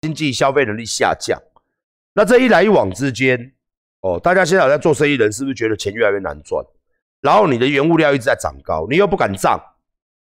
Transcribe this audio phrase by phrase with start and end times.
[0.00, 1.40] 经济消费能力下降。
[2.14, 3.52] 那这一来一往之间，
[4.00, 6.64] 哦，大家现在在做生意人是不是觉得钱越来越难赚？
[7.20, 9.60] 然后你的原物料一直在涨高，你又不敢涨，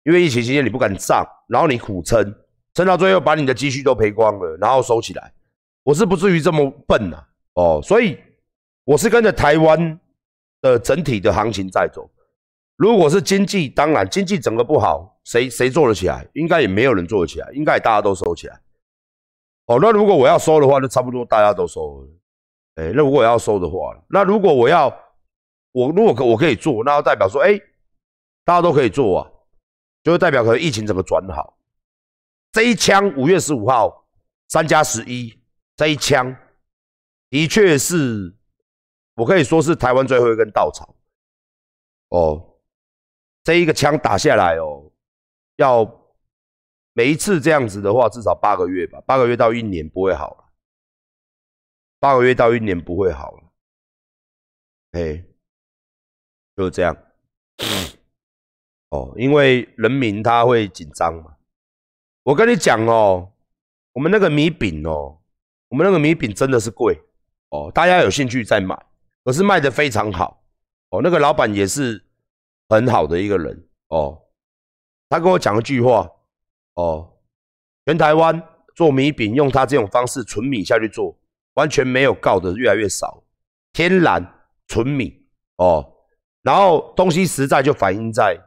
[0.04, 2.36] 因为疫情期间你不敢涨，然后你苦撑，
[2.74, 5.32] 撑到最后把你的积蓄都赔光了，然后收起来。
[5.84, 8.18] 我是不至于这么笨呐，哦，所以
[8.84, 10.00] 我是跟着台湾
[10.62, 12.10] 的整体的行情在走。
[12.76, 16.28] 如果是经济，当然经济整个不好，谁谁做得起来？
[16.34, 18.60] 应该也没有人做得起来，应该大家都收起来。
[19.72, 22.08] 哦，那如果我要收的话，就差不多大家都收了。
[22.76, 24.88] 哎，那如果我要收的话，那如果我要，
[25.72, 27.58] 我如果我可以做，那代表说，哎，
[28.44, 29.32] 大家都可以做啊，
[30.04, 31.58] 就代表可能疫情怎么转好。
[32.52, 34.06] 这一枪五月十五号
[34.50, 35.34] 三加十一，
[35.78, 36.36] 这一枪
[37.30, 38.36] 的确是
[39.16, 40.96] 我可以说是台湾最后一根稻草。
[42.10, 42.48] 哦。
[43.44, 44.84] 这一个枪打下来哦，
[45.56, 45.84] 要
[46.94, 50.46] 每一次这样子的话，至少八个月吧，八个月到一年不会好了，
[52.00, 53.44] 八个月到一年不会好了，
[54.92, 55.24] 哎，
[56.56, 56.96] 就是这样。
[58.90, 61.38] 哦，因为人民他会紧张嘛。
[62.24, 63.32] 我跟你讲哦，
[63.94, 65.22] 我们那个米饼哦，
[65.70, 67.02] 我们那个米饼真的是贵
[67.50, 68.76] 哦，大家有兴趣再买，
[69.24, 70.44] 可是卖的非常好
[70.90, 72.06] 哦，那个老板也是。
[72.70, 74.18] 很好的一个人哦，
[75.10, 76.10] 他跟我讲一句话
[76.76, 77.12] 哦，
[77.86, 78.42] 全台湾
[78.76, 81.18] 做米饼用他这种方式纯米下去做，
[81.56, 83.24] 完全没有告的越来越少，
[83.74, 84.24] 天然
[84.68, 85.26] 纯米
[85.58, 85.94] 哦，
[86.42, 88.38] 然后东西实在就反映在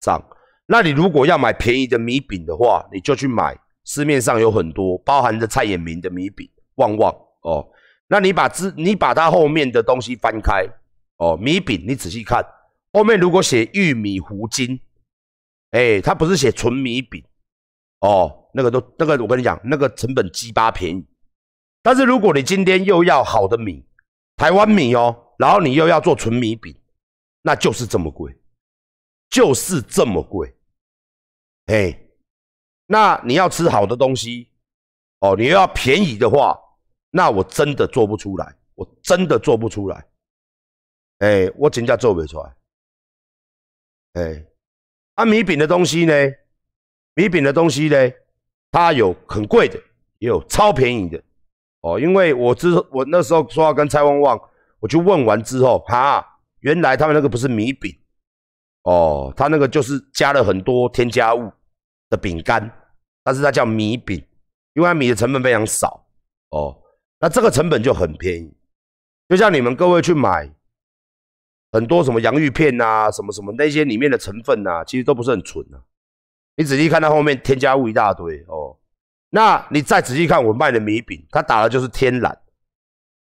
[0.00, 0.22] 上。
[0.66, 7.66] 那你如果要买便宜的米饼的话，你就去买市面上有很多包含着蔡衍明的米饼旺旺哦，
[8.08, 10.64] 那你把之你把它后面的东西翻开
[11.16, 12.44] 哦，米饼你仔细看。
[12.92, 14.78] 后面如果写玉米糊精，
[15.70, 17.22] 哎，它不是写纯米饼
[18.00, 21.06] 哦，那个都那个我跟你讲，那个成本鸡巴便宜。
[21.82, 23.84] 但是如果你今天又要好的米，
[24.36, 26.74] 台湾米哦，然后你又要做纯米饼，
[27.42, 28.36] 那就是这么贵，
[29.30, 30.54] 就是这么贵。
[31.66, 31.98] 哎，
[32.86, 34.50] 那你要吃好的东西
[35.20, 36.58] 哦，你又要便宜的话，
[37.10, 40.06] 那我真的做不出来，我真的做不出来。
[41.18, 42.56] 哎，我真价做不出来。
[44.14, 44.46] 哎，
[45.14, 46.12] 啊，米饼的东西呢？
[47.18, 47.96] 米饼的东西呢？
[48.70, 49.76] 它有很贵的，
[50.20, 51.20] 也有超便宜的。
[51.80, 54.40] 哦，因为我之我那时候说要跟蔡旺旺，
[54.78, 56.24] 我去问完之后，哈，
[56.60, 57.92] 原来他们那个不是米饼，
[58.84, 61.50] 哦，他那个就是加了很多添加物
[62.08, 62.70] 的饼干，
[63.24, 64.24] 但是它叫米饼，
[64.74, 66.06] 因为米的成本非常少。
[66.50, 66.80] 哦，
[67.18, 68.56] 那这个成本就很便宜，
[69.28, 70.48] 就像你们各位去买。
[71.70, 75.82] 很多什么洋芋片啊，什么什么那些里面的成分啊，其实都不是很纯啊。
[76.58, 78.76] 你仔细看它后面添加物一大堆哦。
[79.30, 82.36] 那你再仔细看我卖的米饼，它打的就是天然，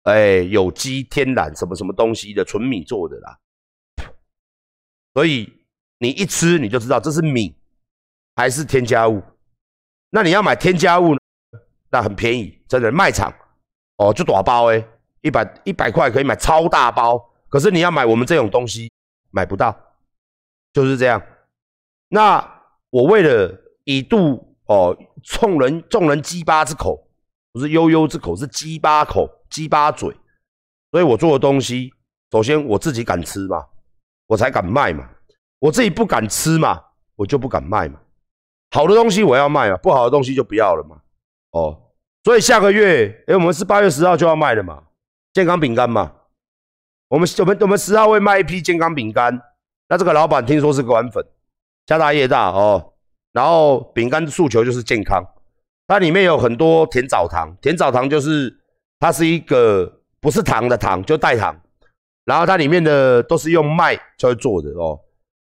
[0.04, 3.38] 哎，有机天然什么什么东西的纯米做的啦。
[5.12, 5.52] 所以
[5.98, 7.54] 你一吃你就知道这是米
[8.36, 9.22] 还是添加物。
[10.08, 11.14] 那你要买添加物，
[11.90, 13.30] 那很便宜，真的卖场
[13.96, 14.82] 哦就打包哎，
[15.20, 17.22] 一百一百块可以买超大包。
[17.50, 18.90] 可是你要买我们这种东西，
[19.30, 19.78] 买不到，
[20.72, 21.22] 就是这样。
[22.08, 22.55] 那
[22.96, 27.06] 我为了以度哦众人众人鸡巴之口，
[27.52, 30.08] 不是悠悠之口，是鸡巴口鸡巴嘴，
[30.90, 31.92] 所以我做的东西，
[32.32, 33.62] 首先我自己敢吃嘛，
[34.28, 35.06] 我才敢卖嘛。
[35.58, 36.82] 我自己不敢吃嘛，
[37.16, 38.00] 我就不敢卖嘛。
[38.70, 40.96] 好的东西我要卖嘛，不好的东西就不要了嘛。
[41.50, 41.92] 哦，
[42.24, 44.84] 所以下个月，哎，我们是八月十号就要卖的嘛，
[45.34, 46.14] 健康饼干嘛。
[47.08, 49.38] 我们我们我们十号会卖一批健康饼干，
[49.86, 51.22] 那这个老板听说是个玩粉，
[51.86, 52.92] 家大业大哦，
[53.32, 55.24] 然后饼干的诉求就是健康，
[55.86, 58.52] 它里面有很多甜枣糖，甜枣糖就是
[58.98, 61.58] 它是一个不是糖的糖，就代糖，
[62.24, 64.98] 然后它里面的都是用麦去做的哦，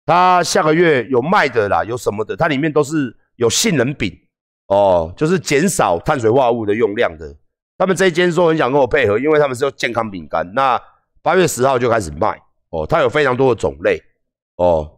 [0.05, 4.11] 它下个月有卖的啦，有什么的，它里面都是有杏仁饼
[4.67, 7.35] 哦，就是减少碳水化合物的用量的，
[7.78, 10.81] 他们这一间说很想跟我配合，因为他们是用健康饼干，那。
[11.22, 14.02] 八月十号就开始卖哦，它有非常多的种类
[14.55, 14.90] 哦，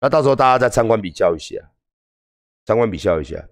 [0.00, 1.56] 那到时候大家再参观比较一下，
[2.64, 3.48] 参观比较一下。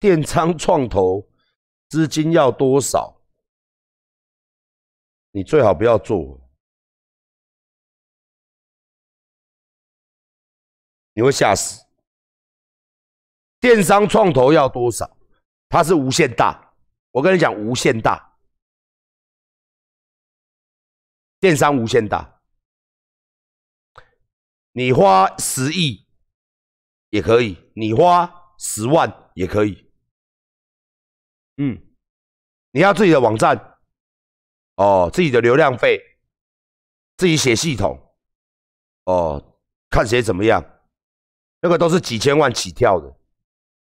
[0.00, 1.28] 电仓创投
[1.88, 3.20] 资金要多少？
[5.32, 6.40] 你最好不要做，
[11.18, 11.84] 你会吓死。
[13.58, 15.18] 电商创投要多少？
[15.68, 16.76] 它是无限大。
[17.10, 18.38] 我跟你讲，无限大，
[21.40, 22.40] 电商无限大。
[24.70, 26.06] 你花十亿
[27.10, 29.90] 也可以，你花十万也可以。
[31.56, 31.82] 嗯，
[32.70, 33.76] 你要自己的网站，
[34.76, 35.98] 哦，自己的流量费，
[37.16, 38.14] 自己写系统，
[39.02, 39.58] 哦，
[39.90, 40.62] 看谁怎么样，
[41.60, 43.16] 那个都是几千万起跳的。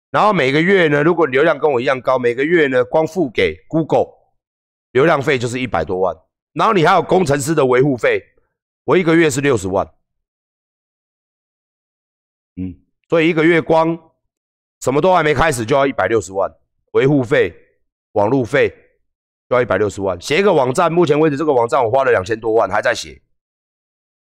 [0.10, 4.08] 然后每个月呢，如果流量跟我一样高，每个月呢，光付给 Google
[4.92, 6.16] 流量费就是一百多万。
[6.54, 8.24] 然后你还有工程师的维护费，
[8.86, 9.86] 我一个月是六十万。
[12.56, 12.74] 嗯，
[13.10, 14.00] 所以一个月光
[14.80, 16.52] 什么都还没开始就要一百六十万
[16.94, 17.54] 维护费、
[18.14, 18.70] 网路费，
[19.50, 20.20] 就要一百六十万。
[20.20, 23.22] 写一个网站，目前为止这个网站我花了两千多万，还在写。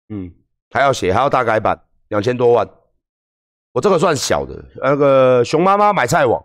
[0.09, 0.35] 嗯，
[0.71, 2.69] 还要写，还要大改版，两千多万。
[3.73, 6.45] 我这个算小的，那个熊妈妈买菜网，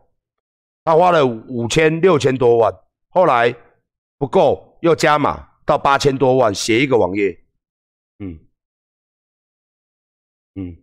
[0.83, 2.71] 他花了五千六千多万，
[3.09, 3.55] 后来
[4.17, 7.43] 不够又加码到八千多万，写一个网页。
[8.19, 8.39] 嗯
[10.53, 10.77] 嗯。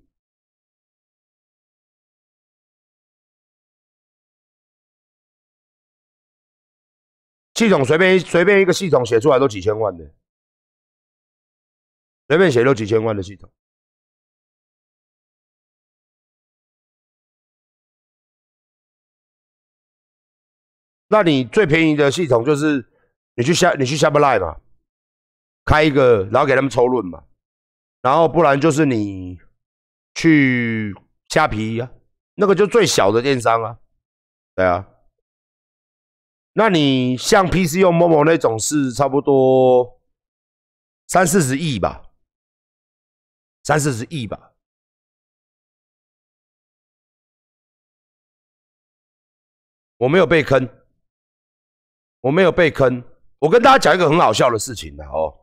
[7.54, 10.04] 系统随便随便一个系统写出来都几千万的，
[12.26, 13.48] 随便写都几千万的系统。
[21.12, 22.82] 那你最便宜的系统就是
[23.34, 24.58] 你去下你去下不赖嘛，
[25.66, 27.22] 开一个然后给他们抽论嘛，
[28.00, 29.38] 然后不然就是你
[30.14, 30.94] 去
[31.28, 31.92] 虾皮啊，
[32.36, 33.78] 那个就最小的电商啊，
[34.54, 34.88] 对啊。
[36.54, 40.00] 那你像 PC 用某某那种是差不多
[41.08, 42.10] 三四十亿吧，
[43.64, 44.54] 三四十亿吧。
[49.98, 50.68] 我没有被坑，
[52.22, 53.04] 我没有被坑。
[53.38, 55.34] 我跟大家讲一个很好笑的事情的哦，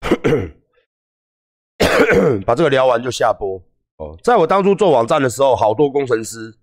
[2.44, 3.62] 把这个聊完就下播
[3.96, 4.18] 哦。
[4.24, 6.58] 在我当初做网站的时候，好多工程师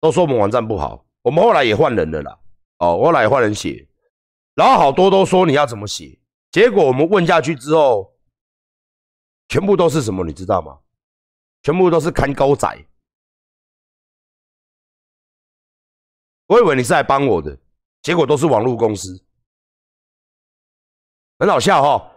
[0.00, 1.06] 都说我们网站不好。
[1.22, 2.38] 我们后来也换人了啦，
[2.78, 3.86] 哦，后来也换人写，
[4.54, 6.18] 然后好多都说你要怎么写，
[6.50, 8.16] 结果我们问下去之后，
[9.48, 10.78] 全部都是什么，你知道吗？
[11.62, 12.86] 全部都是看狗仔。
[16.46, 17.58] 我以为你是来帮我的，
[18.06, 19.20] 结果都是网络公司，
[21.40, 22.08] 很好笑哈。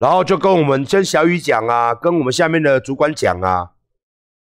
[0.00, 3.70] 然后就跟我们跟小雨讲啊，跟我们下面的主管讲啊。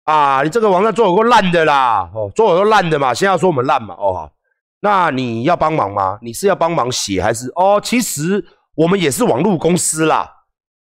[0.02, 2.10] 啊，你这个网站做有够烂的啦！
[2.12, 3.94] 哦，做有够烂的嘛，先要说我们烂嘛。
[3.94, 4.32] 哦，
[4.80, 6.18] 那你要帮忙吗？
[6.22, 7.46] 你是要帮忙写还是？
[7.54, 8.44] 哦，其实
[8.74, 10.28] 我们也是网络公司啦，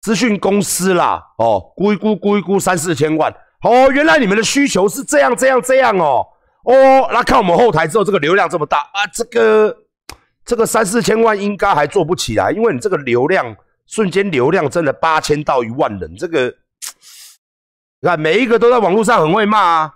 [0.01, 1.23] 资讯公司啦。
[1.37, 3.31] 哦，估一估，估一估，三四千万。
[3.63, 6.27] 哦，原来你们的需求是这样，这样，这样哦。
[6.65, 9.77] 哦，那看我们后台之后，这个流量这么大啊，这个
[10.49, 13.55] 这个三四千万应该还做不起来，因为你这个流量
[13.87, 16.47] 瞬间流量真的八千到一万人，这个。
[18.01, 19.95] 你看，每一个都在网络上很会骂啊！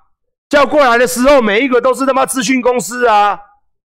[0.51, 3.41] 叫过来的时候，每一个都是他妈资讯公司啊！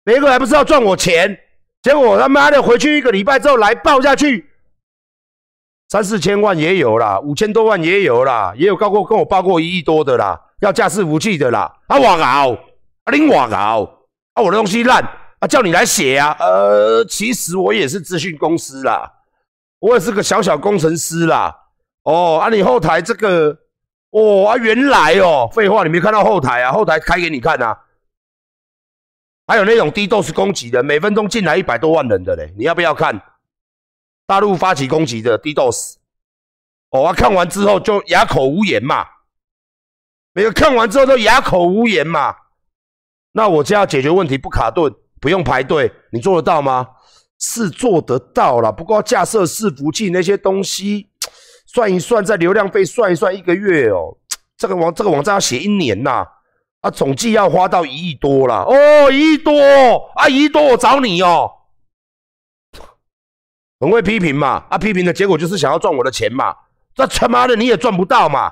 [0.03, 1.39] 每一个还不是要赚我钱？
[1.81, 4.49] 结果他妈的回去一个礼拜之后来报下去，
[5.87, 11.71] 三四千万也有啦，五千多万也有啦，也有高过跟我报过一亿多的啦，要架伺服器的啦！
[11.87, 12.51] 啊，我搞，
[13.05, 14.01] 啊，你我搞，
[14.33, 15.07] 啊，我的东西烂
[15.39, 16.35] 啊，叫你来写啊！
[16.39, 19.11] 呃，其实我也是资讯公司啦，
[19.79, 21.55] 我也是个小小工程师啦。
[22.03, 23.57] 哦，啊，你后台这个。
[24.11, 26.71] 哦啊，原来哦，废话，你没看到后台啊？
[26.71, 27.79] 后台开给你看啊。
[29.45, 33.21] 还有那种低 DOS 攻击的，每分钟进来一百多万人的嘞，你要不要看？
[34.25, 35.97] 大陆发起攻击的低 DOS，
[36.89, 39.05] 哦啊，看完之后就哑口无言嘛。
[40.33, 42.35] 每个看完之后都哑口无言嘛。
[43.33, 46.87] 那我这样解决问题不卡顿，不用排队，你做得到吗？
[47.39, 51.09] 是做得到了，不过架设伺服器那些东西。
[51.71, 54.17] 算一算，在流量费算一算，一个月哦，
[54.57, 56.25] 这个网这个网站要写一年呐，
[56.81, 59.53] 啊，总计要花到一亿多了哦，一亿多
[60.15, 61.51] 啊，一亿多，我找你哦，
[63.79, 66.55] 很会批评嘛，啊，批评的结果就是想要赚我的钱嘛，
[66.95, 68.51] 这他妈的你也赚不到嘛，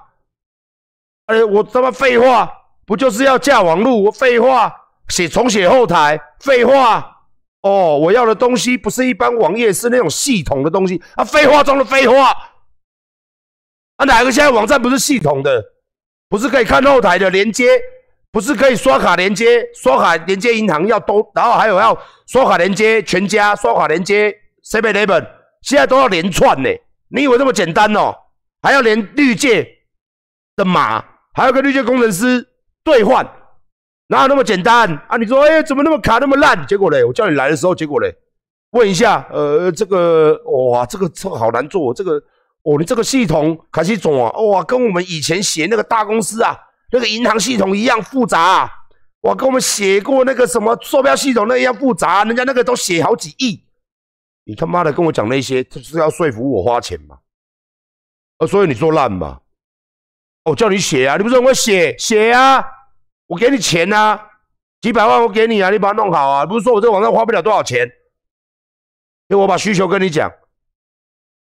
[1.26, 2.50] 哎，我他妈废话，
[2.86, 4.06] 不就是要架网路？
[4.06, 4.72] 我废话，
[5.10, 7.24] 写重写后台，废话，
[7.62, 12.32] 哦，我要的东西不是一般网页，是那种系统的东西啊，废话中的废话。
[13.98, 15.64] 啊，哪个现在网站不是系统的？
[16.30, 17.80] 不是可以看后台的连接？
[18.32, 19.66] 不是可以刷卡连接？
[19.74, 21.98] 刷卡连接银行要都，然后还有要
[22.28, 24.32] 刷卡连接全家，刷卡连接
[24.70, 25.26] Seven Eleven，
[25.62, 26.70] 现在都要连串呢。
[27.10, 28.14] 你以为这么简单哦？
[28.62, 29.68] 还要连绿界
[30.58, 32.46] 的码，还要跟绿界工程师
[32.84, 33.26] 兑换。
[34.08, 35.18] 哪有那么简单啊？
[35.18, 36.66] 你说，哎，怎么那么卡那么烂？
[36.66, 38.16] 结果嘞，我叫你来的时候，结果嘞，
[38.72, 42.14] 问一下，呃，这个，哇，这个车好难做，这个，
[42.64, 46.58] 哦，你这个系统卡西总啊，哇，跟我们以前写那个大公司啊，
[46.92, 48.72] 那个银行系统一样复杂，啊，
[49.24, 53.62] 哇，跟我们写过那个什么售票系统那一样复杂，人家那个都写好几亿，
[54.46, 57.18] 你他妈的跟我讲那些，就是要说服我花钱嘛？
[58.38, 59.42] 呃，所以你做烂嘛？
[60.46, 62.64] 我叫你写啊，你不是很会写写啊？
[63.28, 64.20] 我给你钱呐，
[64.82, 66.46] 几百万我给你啊，你把它弄好啊！
[66.46, 67.86] 不是说我在网上花不了多少钱，
[69.28, 70.32] 因为我把需求跟你讲，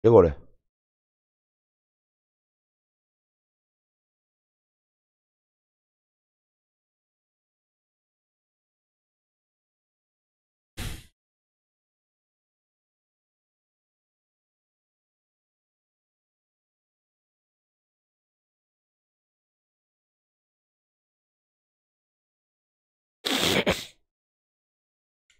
[0.01, 0.31] 结果呢？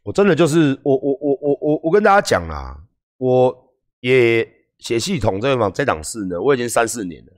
[0.06, 2.78] 我真的就是我我我我我我跟大家讲啊，
[3.18, 4.48] 我也
[4.78, 7.32] 写系统这档这档事呢，我已经三四年了，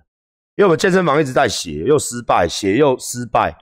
[0.56, 3.56] 因为我们健身房一直在写，又失败，写又失败，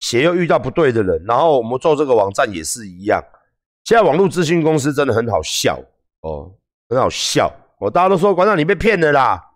[0.00, 3.22] 写又遇到不对的人，然后我们做这个网站也是一样。
[3.84, 5.80] 现在网络资讯公司真的很好笑
[6.22, 6.52] 哦，
[6.88, 9.52] 很好笑哦，大家都说馆长你被骗了啦，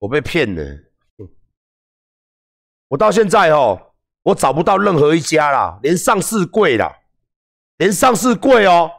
[0.00, 0.62] 我被骗了，
[2.88, 3.94] 我到现在哦，
[4.24, 6.94] 我找不到任何一家啦，连上市柜啦。
[7.78, 8.90] 连上市贵哦，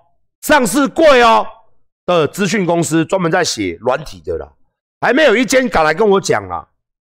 [0.41, 1.45] 上市贵哦
[2.05, 4.51] 的资讯公司专门在写软体的啦，
[5.01, 6.67] 还没有一间敢来跟我讲啊，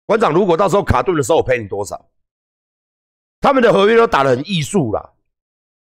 [0.05, 2.09] 馆长，如果到时候卡顿的时候我赔你多少？
[3.41, 5.13] 他们的合约都打得很艺术啦，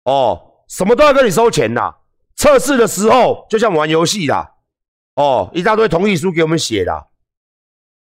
[0.05, 1.95] 哦，什么都要跟你收钱呐。
[2.35, 4.55] 测试的时候就像玩游戏啦，
[5.17, 7.09] 哦，一大堆同意书给我们写的，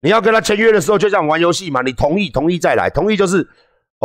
[0.02, 3.48] 你要跟他签约的时候就像玩游戏嘛，你同意同意再来，同意就是。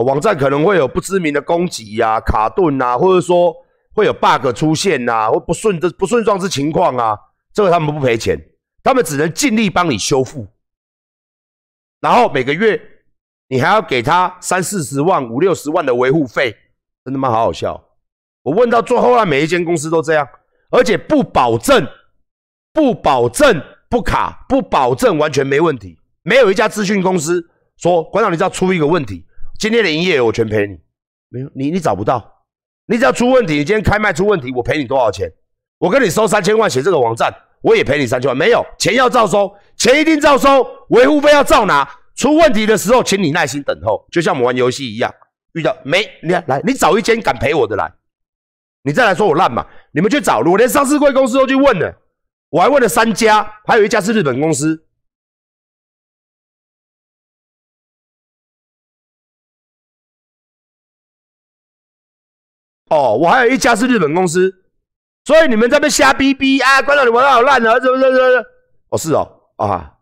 [0.03, 3.55] 网站可能会有不知名的攻击呀、卡顿呐，或者说
[3.93, 7.17] 会有 bug 出现呐，或不顺的不顺状之情况啊，
[7.51, 8.37] 这个他们不赔钱，
[8.83, 10.47] 他们只能尽力帮你修复。
[11.99, 12.79] 然后每个月
[13.49, 16.55] 你还要给他三四十万、五六十万的维护费，
[17.03, 17.83] 真他妈好好笑。
[18.43, 20.27] 我问到最后啊，每一间公司都这样，
[20.69, 21.87] 而且不保证、
[22.71, 29.25] 不保证不卡、不保证完全没问题，没有一家资讯公司说馆长，你只要出一个问题。
[29.59, 30.77] 今天的营业额我全赔你，
[31.29, 32.45] 没有你你找不到，
[32.85, 35.27] 你只要出问题，你今天开卖出问题，我赔你多少钱？
[35.79, 41.87] 我跟你收三千万写这个网站，我也赔你三千万，没有钱要照收，钱一定照收，维护费要照拿。
[42.15, 45.13] 出问题的时候，请你耐心等候，就像我们玩游戏一样，
[45.53, 47.91] 遇到没你看来，你找一间敢赔我的来，
[48.83, 49.65] 你再来说我烂嘛？
[49.91, 51.95] 你们去找，我连上市贵公司都去问了，
[52.49, 54.86] 我还问了三家，还有一家是日本公司。
[62.89, 64.63] 哦，我还有一家是日本公司，
[65.25, 66.81] 所以你们在那瞎逼逼啊！
[66.81, 67.79] 观众，你玩的好烂啊！
[67.79, 68.45] 怎么怎么怎么？
[68.89, 69.97] 哦，是哦，啊，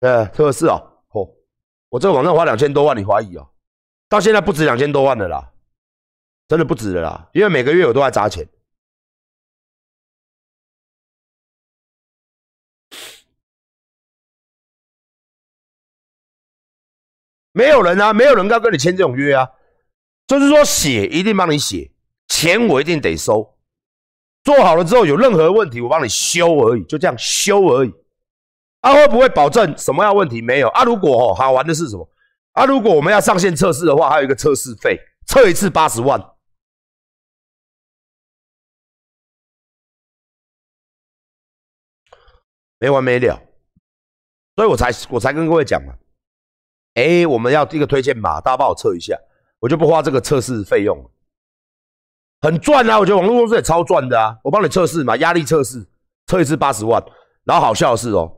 [0.00, 1.26] 呃，特是哦，哦，
[1.88, 3.48] 我这个网站花两千多万，你怀疑哦？
[4.08, 5.50] 到现在不止两千多万的啦，
[6.46, 8.46] 真的不止了啦，因为每个月我都在砸钱。
[17.52, 19.50] 没有人啊，没有人要跟你签这种约啊。
[20.28, 21.90] 就是说，写一定帮你写，
[22.28, 23.56] 钱我一定得收。
[24.44, 27.92] 做好了之后，有任何问题我帮你修而已，就这样修而已。
[28.80, 30.68] 啊，会不会保证什么样问题没有？
[30.68, 32.08] 啊，如果哦，好玩的是什么？
[32.52, 36.20] 啊，如果我们要上线测试的话，还有一个测试费，测一次八十万，
[42.78, 43.42] 没完没了。
[44.56, 45.94] 所以我才我才跟各位讲嘛，
[46.94, 49.18] 哎，我们要一个推荐码，大家帮我测一下。
[49.60, 50.96] 我就不花这个测试费用，
[52.40, 52.98] 很赚啊！
[52.98, 54.36] 我觉得网络公司也超赚的啊！
[54.44, 55.84] 我帮你测试嘛，压力测试，
[56.26, 57.02] 测一次八十万。
[57.44, 58.30] 然后好笑的是哦，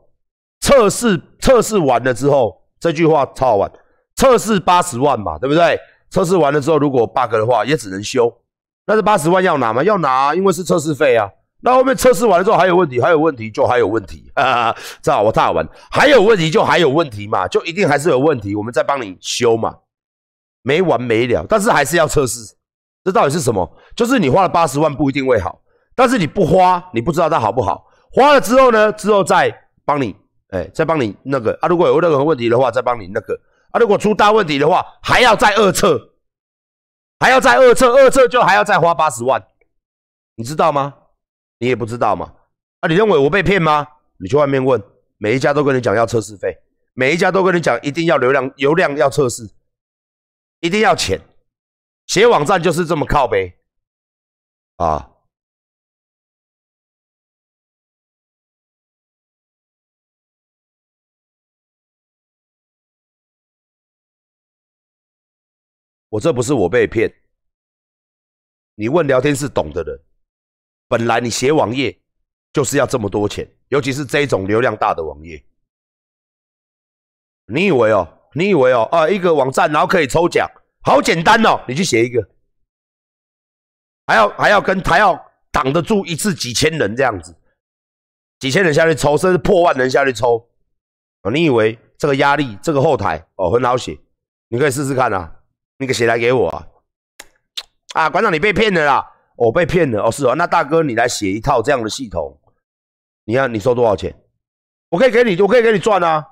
[0.61, 3.71] 测试测试完了之后，这句话超好玩，
[4.15, 5.79] 测试八十万嘛，对不对？
[6.09, 8.33] 测试完了之后，如果 bug 的话，也只能修。
[8.85, 9.83] 但是八十万要拿吗？
[9.83, 11.29] 要拿，因为是测试费啊。
[11.63, 19.75] 那后面测试完了之后还有问题，还有问题就还有问题，哈哈，这好我太好玩，还有问题就还有问题嘛，就一定还是有问题，我们再帮你修嘛。
[20.61, 22.55] 没完没了，但是还是要测试，
[23.03, 23.77] 这到底是什么？
[23.95, 25.61] 就是你花了八十万不一定会好，
[25.95, 27.87] 但是你不花，你不知道它好不好。
[28.11, 29.51] 花了之后呢，之后再
[29.85, 30.15] 帮你，
[30.49, 33.39] 哎，再帮你那个啊，如果有任何问题的话，再帮你那个
[33.71, 36.11] 啊，如果出大问题的话，还要再二测，
[37.19, 39.41] 还要再二测，二测就还要再花八十万，
[40.35, 40.93] 你知道吗？
[41.59, 42.33] 你也不知道吗？
[42.81, 43.87] 啊，你认为我被骗吗？
[44.17, 44.81] 你去外面问，
[45.17, 46.55] 每一家都跟你讲要测试费，
[46.93, 49.49] 每一家都跟你讲一定要流量，流量要测试。
[50.61, 51.19] 一定要钱，
[52.05, 53.51] 写网站就是这么靠背
[54.77, 55.09] 啊。
[66.09, 67.11] 我这不是我被骗，
[68.75, 69.97] 你问聊天室懂的人，
[70.87, 71.99] 本来你写网页
[72.53, 75.43] 就是要这么多钱，尤其是这种流量大的网页。
[77.45, 78.20] 你以为哦？
[78.33, 78.83] 你以为哦？
[78.91, 80.49] 啊，一个网站然后可以抽奖，
[80.83, 81.61] 好简单哦！
[81.67, 82.27] 你去写一个，
[84.07, 85.19] 还要还要跟还要
[85.51, 87.35] 挡得住一次几千人这样子，
[88.39, 90.49] 几千人下去抽，甚至破万人下去抽
[91.21, 91.31] 啊！
[91.31, 93.99] 你以为这个压力这个后台哦很好写？
[94.47, 95.35] 你可以试试看啊！
[95.77, 96.67] 那个写来给我啊！
[97.93, 99.11] 啊，馆长，你被骗了啦！
[99.35, 100.35] 我被骗了哦，是哦。
[100.35, 102.39] 那大哥，你来写一套这样的系统，
[103.25, 104.15] 你要你收多少钱？
[104.89, 106.25] 我可以给你，我可以给你赚啊！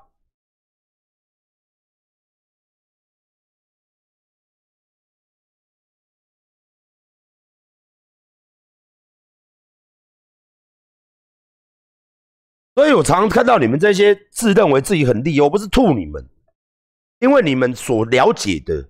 [12.90, 16.28] 以我常常看到你们这些自认为自己很厉害，我不是吐你们，
[17.20, 18.88] 因为你们所了解的。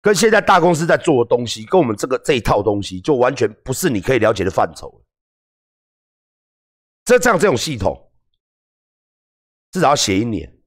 [0.00, 5.02] 跟现在大公司在做的东西，跟我们这个这一套东西，就完全不是你可以了解的范畴
[7.06, 8.10] 这这样这种系统，
[9.72, 10.58] 至少要写一年，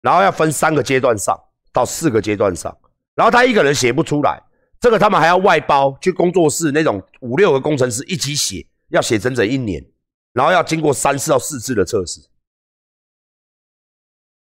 [0.00, 1.40] 然后要分三个阶段上
[1.72, 2.76] 到四个阶段上，
[3.14, 4.42] 然后他一个人写不出来，
[4.80, 9.80] 这个他们还要外包去工作室那种五六个工程师一起写，要写整整一年，
[10.32, 12.20] 然后要经过三次到四次的测试。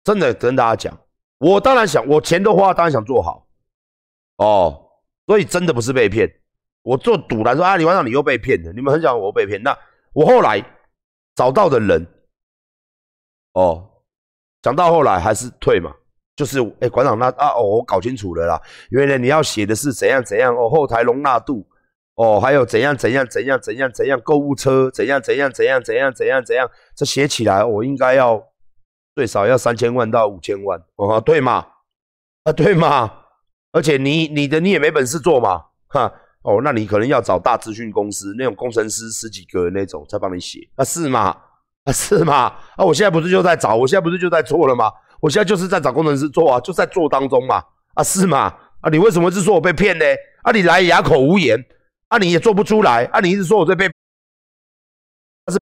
[0.04, 0.98] 真的跟大家讲，
[1.38, 3.46] 我当然想，我钱都花，当然想做好。
[4.36, 4.90] 哦，
[5.26, 6.26] 所以真的不是被骗，
[6.82, 9.76] 我做赌来说啊，李馆长你又被骗了，你们很想我被骗，那
[10.14, 10.64] 我后来
[11.34, 12.06] 找到的人，
[13.52, 13.86] 哦，
[14.62, 15.94] 讲到后来还是退嘛，
[16.36, 21.68] 就是哎馆长那啊哦我搞清楚了啦，原来你要写的是怎样怎样哦后台容纳度。
[22.18, 28.42] 哦还有怎样怎样怎样怎样怎样购物车怎样怎样怎样怎样怎样怎样，这写起来我应该要
[29.14, 31.64] 最少要三千万到五千万哦对嘛
[32.42, 33.12] 啊对嘛。
[33.70, 41.36] 而且你你的你也没本事做嘛，哈哦，那你可能要找大资讯公司那种工程师十几个那种才帮你写啊是吗？
[41.84, 42.52] 啊是吗？
[42.76, 44.90] 啊我现在不是就在找，我现在不是就在做了吗？
[45.20, 47.62] 我现在就是在找工程师做啊，就在做当中嘛，
[47.94, 48.52] 啊是吗？
[48.80, 50.04] 啊你为什么是说我被骗呢？
[50.42, 51.62] 啊你来哑口无言，
[52.08, 55.58] 啊你也做不出来，啊你一直说我在被，啊是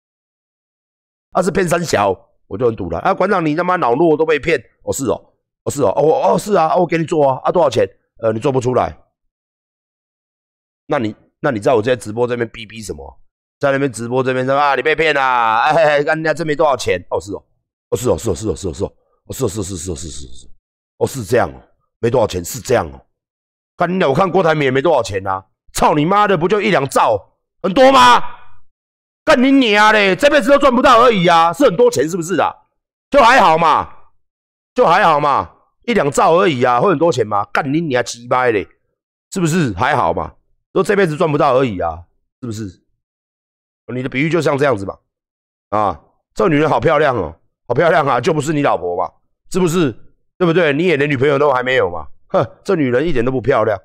[1.32, 2.10] 啊是骗三小，
[2.46, 7.86] 我就很堵了啊馆长你他妈恼怒，我都被骗，哦是哦哦是哦哦哦是啊，我给你做啊啊多少钱？
[8.18, 8.96] 呃，你做不出来，
[10.86, 13.20] 那你那你在我这边直播这边逼逼什么？
[13.58, 15.62] 在那边直播这边说啊，你被骗啦！
[15.62, 17.02] 哎，人家真没多少钱。
[17.10, 17.42] 哦，是哦，
[17.88, 18.94] 哦是哦，是哦，是哦，是哦，是哦，
[19.32, 20.48] 是哦，是是是是是是，
[20.98, 21.60] 哦是这样哦，
[21.98, 23.00] 没多少钱是这样哦。
[23.76, 25.42] 看你我看郭台铭也没多少钱呐，
[25.76, 28.22] 操你妈的，不就一两兆，很多吗？
[29.26, 32.50] 干你娘嘞，这辈子都赚不到而已啊，是很多钱是不是啊？
[33.10, 33.88] 就还好嘛，
[34.74, 35.52] 就还好嘛。
[35.84, 37.44] 一两兆而已啊，会很多钱吗？
[37.52, 38.66] 干你娘鸡掰嘞，
[39.30, 39.72] 是不是？
[39.74, 40.32] 还好嘛，
[40.72, 41.98] 都这辈子赚不到而已啊，
[42.40, 42.82] 是不是？
[43.92, 44.96] 你的比喻就像这样子嘛，
[45.68, 46.00] 啊，
[46.34, 47.36] 这女人好漂亮哦，
[47.68, 49.12] 好漂亮啊，就不是你老婆嘛，
[49.52, 49.92] 是不是？
[50.38, 50.72] 对不对？
[50.72, 53.78] 你也连女朋友都还没有嘛，哼，这女人一点都不漂亮，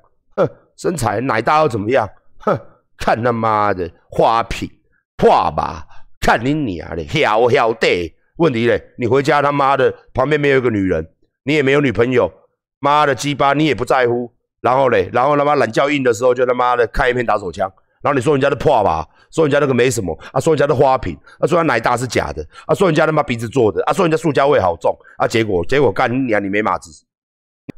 [0.82, 2.08] 身材奶大又怎么样？
[2.38, 2.58] 哼，
[2.98, 4.68] 看他妈的花瓶
[5.16, 5.86] 破吧，
[6.20, 11.08] 看你娘的，小小的，问题嘞，你回家他妈的旁边没有一个女人。
[11.44, 12.32] 你也没有女朋友，
[12.80, 14.32] 妈的鸡巴，你也不在乎。
[14.60, 17.72] 然后嘞，然后他妈懒觉硬的时候，就他妈的开一片打手枪。
[18.02, 25.28] 然后你说人家的破吧，说人家那个没什么啊，说人家的花瓶啊，说人家奶大是假的啊，说人家他妈鼻子做的啊，说人家塑胶味好重啊。
[25.28, 26.90] 结果结果干你娘，你没马子，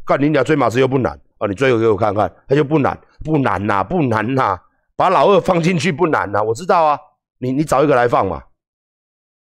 [0.06, 4.58] 干你娘追马子又不难啊，你追我给我看看，他就不难，不难呐，不难呐，
[4.96, 6.98] 把老二放进去不难呐，我知道啊，
[7.38, 8.42] 你你找一个来放嘛，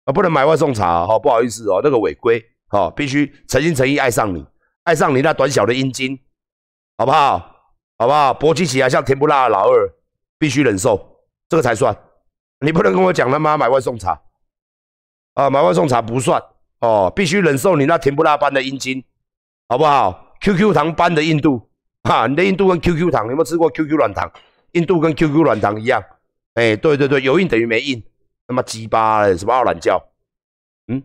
[0.05, 2.45] 啊，不能买外送茶哈，不好意思哦，那个违规。
[2.69, 4.47] 好，必须诚心诚意爱上你，
[4.85, 6.17] 爱上你那短小的阴茎，
[6.97, 7.39] 好不好？
[7.99, 8.33] 好不好？
[8.33, 9.93] 勃起起来像甜不辣的老二，
[10.39, 11.97] 必须忍受，这个才算。
[12.61, 14.23] 你不能跟我讲他妈买外送茶
[15.35, 16.41] 啊，买外送茶不算
[16.79, 19.05] 哦，必须忍受你那甜不辣般的阴茎，
[19.69, 21.70] 好不好？QQ 糖般的硬度，
[22.03, 24.31] 哈，你的印度跟 QQ 糖，有没有吃过 QQ 软糖？
[24.73, 26.01] 印度跟 QQ 软糖一样，
[26.55, 28.03] 哎，对对对，有印等于没印，
[28.47, 30.01] 他妈鸡巴什么傲懒叫？
[30.87, 31.03] 嗯。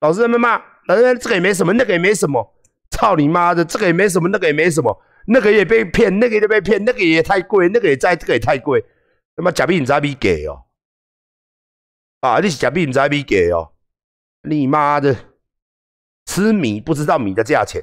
[0.00, 2.54] 老师在那骂，老师这个也没什么，那个也没什么，
[2.90, 8.84] 操你妈的，这个也没什么，那个也没什么，那个也被骗，那个也被骗，那个也太贵，那个也在，这个也太贵，
[9.34, 10.66] 他妈假币你在逼给哦，
[12.20, 13.72] 啊，你是假币你在逼给哦，
[14.42, 15.14] 你妈的，
[16.26, 17.82] 吃米不知道米的价钱，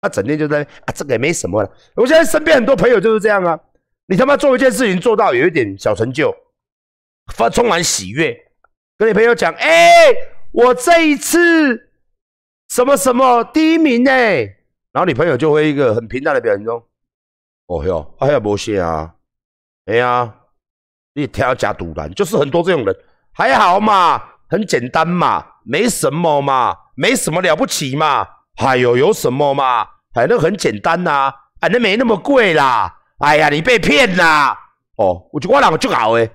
[0.00, 1.70] 他整天就在啊，这个也没什么了。
[1.94, 3.58] 我现在身边很多朋友就是这样啊，
[4.06, 6.34] 你他妈做一件事情做到有一点小成就，
[7.34, 8.36] 发充满喜悦，
[8.96, 10.14] 跟你朋友讲，哎，
[10.52, 11.90] 我这一次
[12.68, 14.10] 什么什么第一名呢？
[14.92, 16.82] 然后你朋友就会一个很平淡的表情中，
[17.66, 19.14] 哦哟，哎呀，没事啊，
[19.86, 20.34] 哎呀，
[21.14, 22.96] 你挑加赌篮，就是很多这种人，
[23.32, 29.86] 还好嘛，很简单嘛，没什么嘛，没什么了不起嘛，哎呦，有什么嘛？
[30.14, 34.58] 哎，那很简单呐，哎，那没那么贵啦，哎呀，你被骗啦，
[34.96, 36.30] 哦，我就我两就搞诶，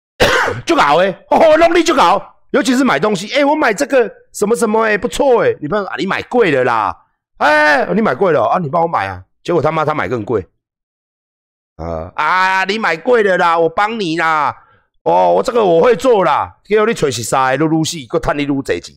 [0.66, 6.96] 就搞诶，哦，弄力就搞，尤其是买东西，哎，我买这个什么什么诶，不错诶，你不啊，你买贵了啦。
[7.38, 8.58] 哎，你买贵了啊！
[8.58, 9.22] 你帮我买啊！
[9.44, 10.44] 结果他妈他买更贵，
[11.76, 12.64] 啊啊！
[12.64, 14.52] 你买贵了啦，我帮你啦。
[15.08, 16.60] 哦，我这个我会做啦。
[16.62, 17.56] 结果你吹是啥？
[17.56, 18.94] 撸撸死，搁赚你撸这钱。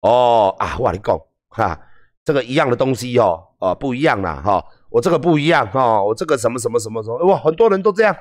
[0.00, 1.20] 哦啊，我跟你讲
[1.50, 1.78] 哈，
[2.24, 4.64] 这个一样的东西哦，哦不一样啦哈。
[4.88, 8.16] 我这个不一样哈，我这个什么什么什么什么哇，很多人都这样，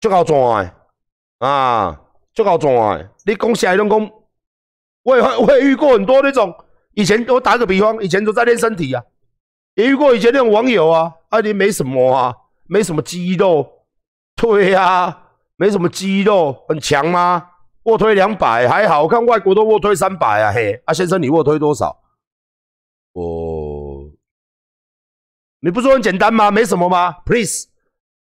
[0.00, 0.74] 就搞赚
[1.40, 2.00] 啊，
[2.32, 3.10] 就搞赚。
[3.26, 4.10] 你讲起来拢讲，
[5.02, 6.56] 我也我也遇过很多那种。
[6.94, 9.04] 以前我打个比方，以前都在练身体啊，
[9.74, 12.34] 也遇过以前那种网友啊，啊你没什么啊，
[12.66, 13.84] 没什么肌肉，
[14.34, 15.27] 对呀，
[15.58, 17.50] 没什么肌肉，很强吗？
[17.82, 22.00] 卧推两百还好，我看外国都卧推三百啊，嘿，啊先生你卧推多少？
[23.14, 24.12] 哦，
[25.60, 26.50] 你不说很简单吗？
[26.50, 27.66] 没什么吗？Please，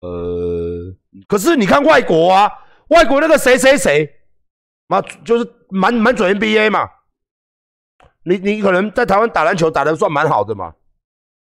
[0.00, 0.94] 呃，
[1.26, 2.50] 可是你看外国啊，
[2.88, 4.08] 外国那个谁谁谁，
[4.86, 6.88] 妈就是满满嘴 NBA 嘛。
[8.22, 10.74] 你你可能在台湾打篮球打的算蛮好的嘛，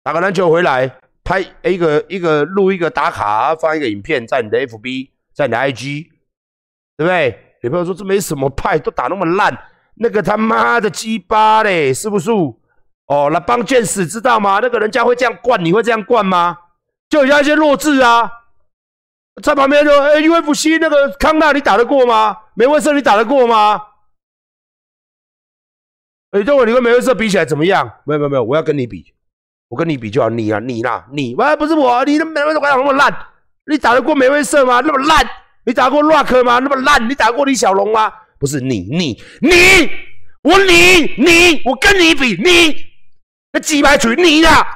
[0.05, 6.07] 打个篮球回来拍一个一个录一个打卡，放一个影片在你的 FB，在你的 IG，
[6.97, 7.57] 对不对？
[7.63, 9.57] 女朋友说这没什么派，都打那么烂，
[9.97, 12.31] 那个他妈的鸡巴嘞，是不是？
[13.07, 14.61] 哦，那帮剑士知道吗？
[14.63, 16.57] 那个人家会这样灌，你会这样灌吗？
[17.09, 18.31] 就像一些弱智啊，
[19.43, 22.37] 在旁边说，哎，UFC 那个康纳你打得过吗？
[22.55, 23.83] 梅威瑟你打得过吗？
[26.31, 27.91] 哎，这我你跟梅威瑟比起来怎么样？
[28.05, 29.13] 没有没有没有，我要跟你比，
[29.69, 30.29] 我跟你比就好。
[30.31, 33.13] 你啊你啦你，喂不是我，你的梅威瑟打那么烂，
[33.71, 34.81] 你打得过梅威瑟吗？
[34.81, 35.25] 那么烂，
[35.65, 36.59] 你打得过 Rock 吗？
[36.59, 38.13] 那么烂，你打得过李小龙吗？
[38.39, 39.53] 不是你你你，
[40.43, 42.85] 我你你，我跟你比你，
[43.53, 44.67] 那鸡排锤你呀，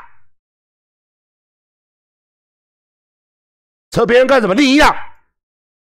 [3.91, 4.55] 扯别人干什么？
[4.55, 4.95] 你呀，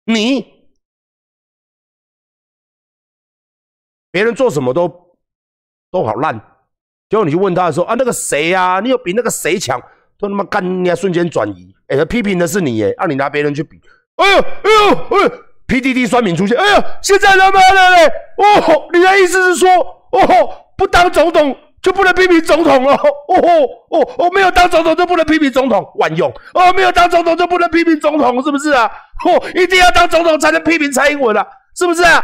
[0.05, 0.69] 你，
[4.11, 5.09] 别人做什么都。
[5.89, 6.33] 都好烂，
[7.09, 8.79] 结果你去问他说啊，那个谁呀？
[8.79, 9.77] 你有比那个谁强？
[10.21, 11.73] 都他妈干，人家瞬间转移。
[11.87, 13.81] 哎，批评的是你耶，让你拿别人去比。
[14.17, 15.31] 哎呦哎呦哎
[15.67, 16.55] ，PDD 酸民出现。
[16.55, 18.05] 哎呦，现在他妈的嘞！
[18.37, 19.69] 哦，你的意思是说，
[20.11, 22.93] 哦，不当总统就不能批评总统了？
[22.93, 26.31] 哦哦哦，没有当总统就不能批评总统，万用。
[26.53, 28.85] 哦，没有当总统就不能批评总统，是不是啊？
[29.25, 32.23] 哦，一定要当总统才能批评蔡英文啊，是不是啊？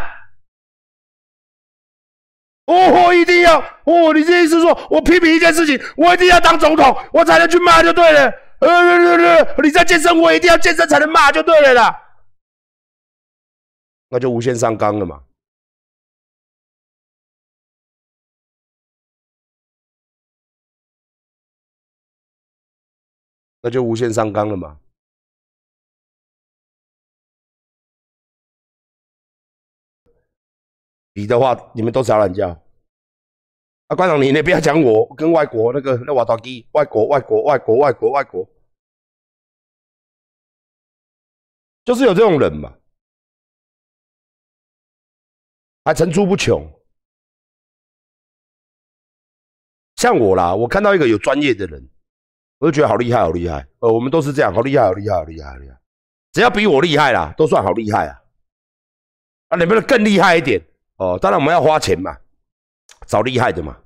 [2.67, 2.73] 哦，
[3.05, 4.13] 我一定要哦！
[4.13, 8.29] 你这意思说我批评一件事情，我一定要当总统，我才能去骂就对了。
[8.59, 11.97] 呃，你在健身，我一定要健身才能骂就对了啦。
[14.09, 15.23] 那就无限上纲了嘛？
[23.61, 24.77] 那就无限上纲了嘛？
[31.17, 32.47] 比的话，你们都是懒觉。
[33.87, 38.47] 啊，馆长，你你不要讲我跟外国那个那瓦达基，外国外国外国外国外国，
[41.83, 42.71] 就是有这种人嘛，
[45.85, 46.71] 还层出不穷。
[49.95, 51.89] 像我啦，我看到一个有专业的人，
[52.59, 53.67] 我就觉得好厉害，好厉害。
[53.79, 55.81] 呃，我们都是这样，好厉害，好厉害，好厉害，好厉害。
[56.31, 58.21] 只要比我厉害啦，都算好厉害啊。
[59.47, 60.61] 啊，能不能更厉害一点？
[60.97, 62.17] 哦，当然我们要花钱嘛，
[63.07, 63.81] 找厉害的嘛。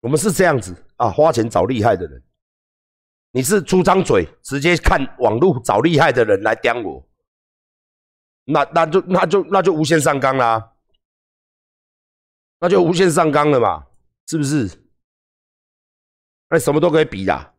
[0.00, 2.22] 我们是这样子啊，花钱找厉害的人。
[3.30, 7.08] 你是出张嘴，直接看网络找厉害的人来刁我，
[8.44, 10.74] 那那就那就那就无限上纲啦，
[12.60, 13.86] 那就无限上纲了嘛，
[14.26, 14.70] 是不是？
[16.50, 17.53] 那什么都可以比啦。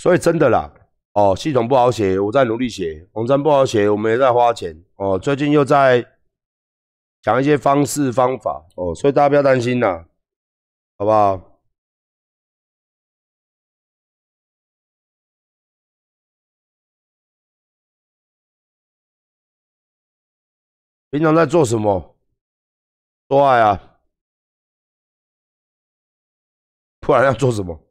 [0.00, 0.72] 所以真的啦，
[1.12, 4.74] 哦，系统不好写，我在努力写；网站不好写，我们也在花钱。
[4.96, 6.00] 哦，最近又在
[7.20, 8.66] 讲一些方式方法。
[8.76, 10.08] 哦，所以大家不要担心啦。
[10.96, 11.60] 好不好？
[21.10, 22.16] 平常在做什么？
[23.28, 24.00] 做爱啊！
[27.00, 27.89] 不然要做什么？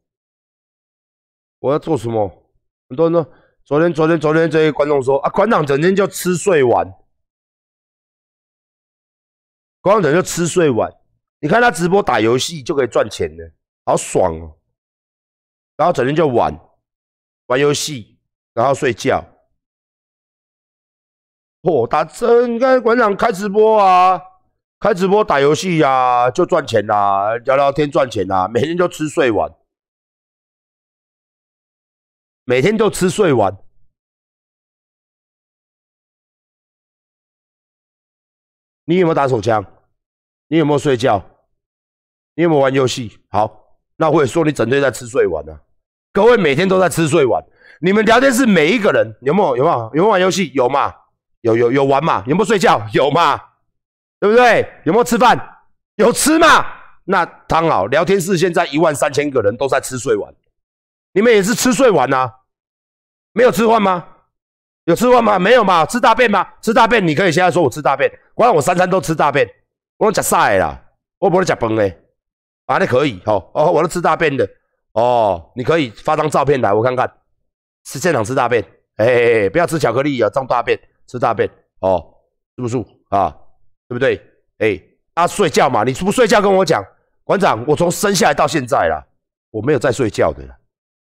[1.60, 2.28] 我要做什么？
[2.88, 3.24] 很多人都
[3.64, 6.84] 昨天、昨天、昨天这些观众说啊，馆长整天就吃睡玩，
[9.80, 10.92] 馆长整天就吃睡玩。
[11.40, 13.44] 你看他直播打游戏就可以赚钱呢，
[13.84, 14.58] 好爽哦！
[15.76, 16.58] 然后整天就玩，
[17.46, 18.18] 玩游戏，
[18.52, 19.24] 然后睡觉。
[21.62, 24.20] 嚯，打真看馆长开直播啊，
[24.80, 29.50] 开直播打游戏呀，就赚钱啦，聊聊天赚钱啦，每天就吃睡玩，
[32.44, 33.56] 每天就吃睡玩。
[38.84, 39.64] 你有没有打手枪？
[40.48, 41.24] 你有没有睡觉？
[42.34, 43.20] 你有没有玩游戏？
[43.28, 45.60] 好，那我也说你整天在吃睡玩呢。
[46.12, 47.40] 各位每天都在吃睡玩，
[47.80, 50.50] 你们聊天室每一个人有没有有没有有没有玩游戏？
[50.54, 50.92] 有嘛？
[51.42, 52.24] 有有有玩嘛？
[52.26, 52.84] 有没有睡觉？
[52.92, 53.40] 有嘛？
[54.18, 54.68] 对不对？
[54.84, 55.38] 有没有吃饭？
[55.94, 56.66] 有吃嘛？
[57.04, 60.34] 那汤好，聊天室现在一万三千个人都在吃睡玩，
[61.12, 62.30] 你们也是吃睡玩呐？
[63.32, 64.06] 没有吃饭吗？
[64.84, 65.38] 有吃饭吗？
[65.38, 65.84] 没有嘛？
[65.86, 66.46] 吃大便吗？
[66.60, 69.48] 吃大便，你可以现在说我吃大便，管我三餐都吃大便，
[69.98, 70.80] 我讲晒啦，
[71.18, 71.96] 我不会讲崩嘞，
[72.66, 74.48] 啊，那可以哦哦，我都吃大便的
[74.92, 77.10] 哦，你可以发张照片来我看看，
[77.86, 78.64] 是现场吃大便，
[78.96, 80.78] 哎，不要吃巧克力啊，装大便。
[81.06, 82.14] 吃大便哦，
[82.54, 82.76] 是不是
[83.08, 83.36] 啊？
[83.88, 84.14] 对不对？
[84.58, 84.80] 哎，
[85.14, 86.84] 啊，睡觉嘛，你不睡觉跟我讲，
[87.24, 89.04] 馆长，我从生下来到现在啦，
[89.50, 90.56] 我没有在睡觉的啦，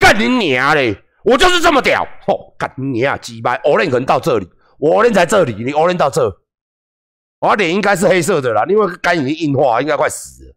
[0.08, 0.98] 干你娘嘞！
[1.26, 3.60] 我就是这么屌，吼，干你娘鸡巴！
[3.65, 6.34] 我脸可能到这里，我脸在这里，你我脸到这，
[7.41, 10.56] 我脸应该是黑色的啦，因为肝已经硬化，应该快死了。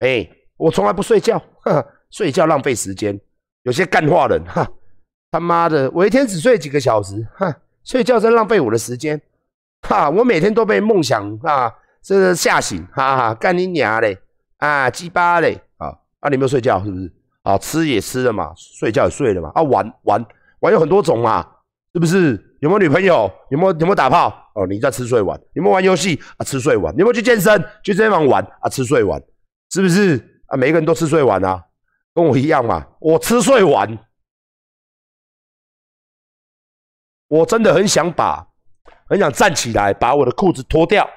[0.00, 1.42] 哎，我从来不睡觉，
[2.10, 3.18] 睡觉浪费时间。
[3.62, 4.68] 有些干话人，哈，
[5.30, 7.56] 他妈的，我一天只睡几个小时，哈。
[7.84, 9.18] 睡觉真浪费我的时间，
[9.88, 10.10] 哈！
[10.10, 13.34] 我每天都被梦想啊，这个吓醒，哈哈！
[13.34, 14.18] 干你娘嘞，
[14.58, 15.88] 啊鸡巴嘞，啊
[16.20, 16.28] 啊！
[16.28, 17.10] 你没有睡觉是不是？
[17.42, 20.24] 啊，吃也吃了嘛，睡觉也睡了嘛，啊玩玩
[20.60, 21.46] 玩有很多种嘛，
[21.92, 22.40] 是不是？
[22.60, 23.28] 有没有女朋友？
[23.50, 24.32] 有没有有没有打炮？
[24.54, 25.38] 哦，你在吃睡玩？
[25.54, 26.20] 有没有玩游戏？
[26.36, 26.94] 啊，吃睡玩？
[26.96, 27.60] 有没有去健身？
[27.82, 28.42] 去健身房玩？
[28.60, 29.20] 啊，吃睡玩？
[29.70, 30.42] 是不是？
[30.46, 31.60] 啊，每个人都吃睡玩啊，
[32.14, 33.98] 跟我一样嘛，我吃睡玩。
[37.26, 38.46] 我真的很想把，
[39.08, 41.08] 很想站起来，把我的裤子脱掉，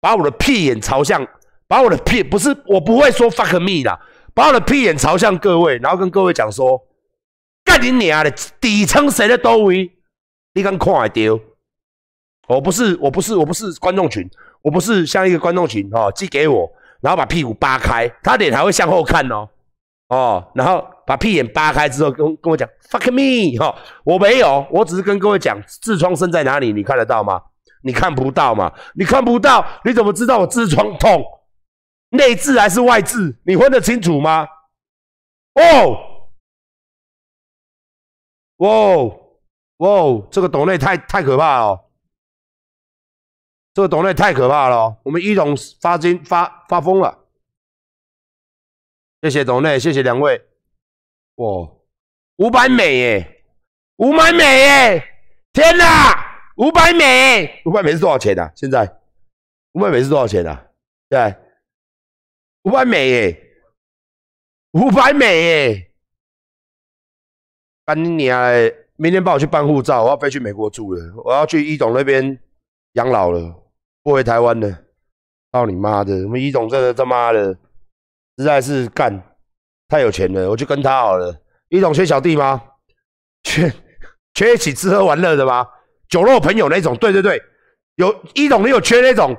[0.00, 1.26] 把我的屁眼朝向，
[1.66, 3.98] 把我的屁不是我不会说 fuck me 啦，
[4.34, 6.80] 把我的屁眼朝向各位，然后跟各位讲说，
[7.64, 9.90] 干你娘的，底层谁的都位，
[10.54, 11.40] 你敢看丢？
[12.48, 14.28] 我不是，我不是，我不是观众群，
[14.62, 19.48] 我不是像一个观众群哦，寄给我，然后把屁股扒开，他脸还会向后看哦，
[20.08, 20.86] 哦，然后。
[21.06, 27.42] 把屁眼扒开之后，跟跟我讲 fuck me 哈，我没有，我只是跟各位讲痔疮生在哪里，你看得到吗？
[27.82, 28.72] 你看不到吗？
[28.94, 31.20] 你看不到，你怎么知道我痔疮痛？
[32.10, 33.38] 内置还是外置？
[33.44, 34.46] 你分得清楚吗？
[35.54, 36.30] 哦，
[38.56, 38.68] 哇
[39.78, 41.90] 哇，这个董内太太可怕了，
[43.72, 47.26] 这个董内太可怕了，我们一董发金发发疯了，
[49.22, 50.46] 谢谢董内，谢谢两位。
[51.36, 51.70] 哇，
[52.36, 53.44] 五百美耶，
[53.96, 55.04] 五百美耶！
[55.52, 58.52] 天哪，五百美，五百美是多少钱啊？
[58.54, 59.00] 现在
[59.72, 60.66] 五百美是多少钱啊？
[61.08, 61.34] 对，
[62.62, 63.42] 五百美耶，
[64.72, 65.92] 五百美耶！
[67.86, 68.50] 干你啊！
[68.96, 72.38] 明天帮我去办护照，我要飞去美国住了，我要去一董那边
[72.92, 73.40] 养老了，
[74.02, 74.84] 不回台湾了。
[75.52, 76.14] 操你妈的！
[76.24, 77.56] 我们一董这个他妈的，
[78.36, 79.26] 实在是干。
[79.88, 81.42] 太有钱了，我去跟他好了。
[81.70, 82.62] 一种缺小弟吗？
[83.42, 83.72] 缺
[84.34, 85.66] 缺一起吃喝玩乐的吗？
[86.08, 86.94] 酒肉朋友那种？
[86.98, 87.42] 对对对，
[87.96, 89.36] 有一种你有缺那种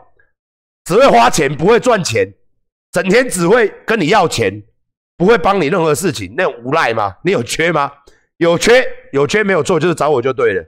[0.83, 2.27] 只会花钱不会赚钱，
[2.91, 4.61] 整天只会跟你要钱，
[5.17, 7.15] 不会帮你任何事情那种无赖吗？
[7.23, 7.91] 你有缺吗？
[8.37, 10.63] 有缺有缺没有错，就是找我就对了。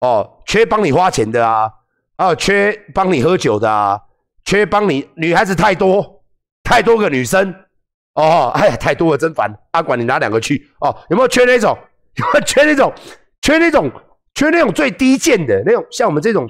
[0.00, 1.70] 哦，缺帮你花钱的啊，
[2.16, 4.00] 啊，缺帮你喝酒的啊，
[4.44, 6.22] 缺帮你女孩子太多，
[6.62, 7.54] 太多个女生。
[8.14, 9.50] 哦，哎呀，太多了，真烦！
[9.70, 10.94] 阿管，你拿两个去哦。
[11.10, 11.76] 有没有缺那种？
[12.16, 12.92] 有没有缺那种？
[13.40, 13.90] 缺那种？
[14.34, 16.48] 缺那种最低贱的那种，像我们这种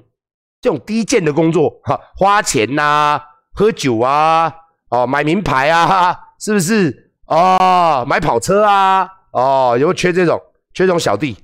[0.60, 3.20] 这种低贱的工作，哈，花钱呐，
[3.52, 4.52] 喝酒啊，
[4.90, 7.12] 哦，买名牌啊， 是不是？
[7.26, 10.40] 哦，买跑车啊，哦，有没有缺这种？
[10.74, 11.36] 缺这种小弟？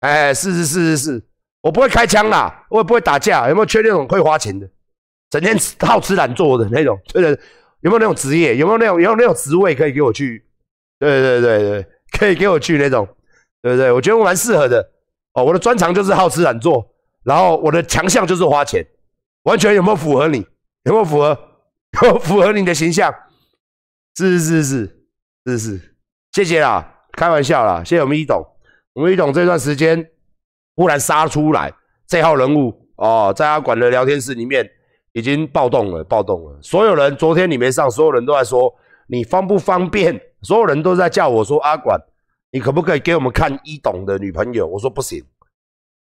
[0.00, 1.22] 哎，是是是是是，
[1.60, 3.48] 我不会开枪啦，我也不会打架。
[3.48, 4.68] 有没有缺那种会花钱的？
[5.30, 6.98] 整天好吃懒做的那种？
[7.12, 7.38] 对的。
[7.80, 8.56] 有没有那种职业？
[8.56, 10.42] 有没有那种有没有那种职位可以给我去？
[10.98, 11.86] 对对对对，
[12.18, 13.06] 可以给我去那种，
[13.60, 13.92] 对不对？
[13.92, 14.88] 我觉得我蛮适合的
[15.34, 15.44] 哦。
[15.44, 16.82] 我的专长就是好吃懒做，
[17.24, 18.82] 然后我的强项就是花钱，
[19.42, 20.46] 完全有没有符合你？
[20.84, 21.38] 有没有符合？
[22.06, 23.12] 有符合你的形象？
[24.16, 25.06] 是是是
[25.44, 25.96] 是是，
[26.32, 28.40] 谢谢啦，开玩笑啦，谢谢我们一董，
[28.92, 30.08] 我们一董这段时间
[30.76, 31.72] 忽然杀出来
[32.06, 34.64] 这号人物哦，在阿管的聊天室里面
[35.12, 38.72] 已经暴动了，暴动了，所有人昨天你没上，所有人都在说
[39.08, 41.98] 你方不方便，所有人都在叫我说阿管，
[42.52, 44.64] 你可不可以给我们看一董的女朋友？
[44.64, 45.24] 我说不行，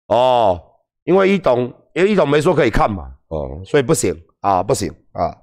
[0.07, 0.61] 哦，
[1.05, 5.33] 因为一董因为一董没说可以看嘛，哦，所以不行啊，不行啊。